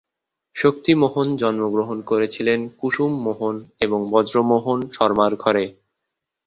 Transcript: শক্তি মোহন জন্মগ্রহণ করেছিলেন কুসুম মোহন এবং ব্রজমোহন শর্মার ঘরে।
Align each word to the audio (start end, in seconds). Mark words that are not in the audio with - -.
শক্তি 0.55 0.91
মোহন 0.95 1.27
জন্মগ্রহণ 1.35 1.97
করেছিলেন 2.01 2.59
কুসুম 2.79 3.11
মোহন 3.23 3.55
এবং 3.79 3.99
ব্রজমোহন 4.11 4.79
শর্মার 4.91 5.33
ঘরে। 5.35 5.65